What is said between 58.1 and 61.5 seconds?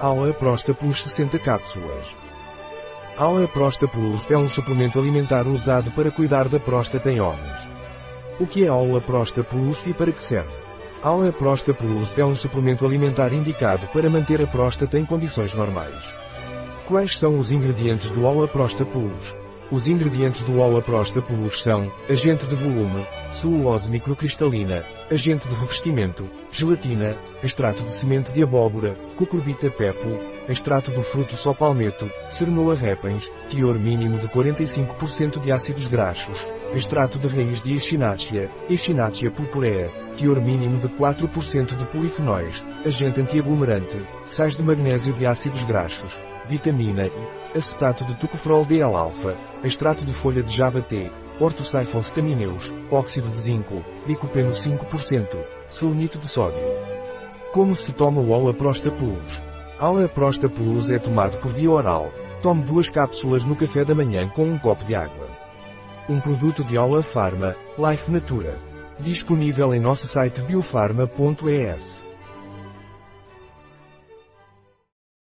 o Alaprosta Plus? Alaprosta Plus é tomado